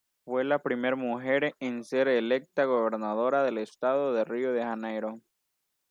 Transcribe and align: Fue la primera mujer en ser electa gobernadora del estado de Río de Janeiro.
Fue 0.25 0.43
la 0.43 0.57
primera 0.63 0.95
mujer 0.95 1.53
en 1.59 1.83
ser 1.83 2.07
electa 2.07 2.65
gobernadora 2.65 3.43
del 3.43 3.59
estado 3.59 4.15
de 4.15 4.25
Río 4.25 4.51
de 4.51 4.63
Janeiro. 4.63 5.21